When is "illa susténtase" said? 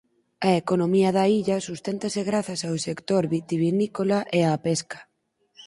1.39-2.21